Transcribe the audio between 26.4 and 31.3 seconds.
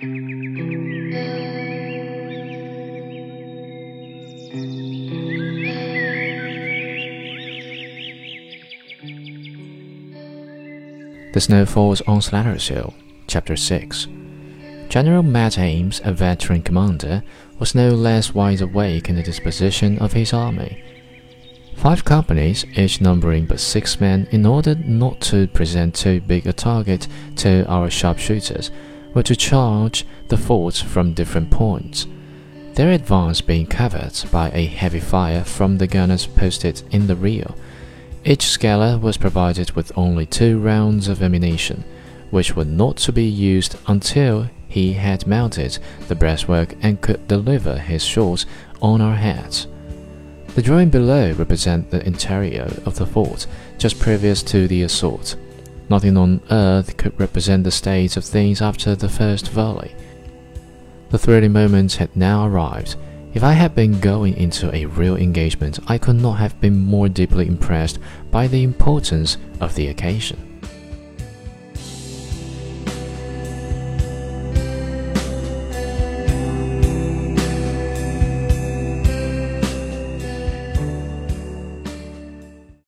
a target to our sharpshooters, were to charge the forts from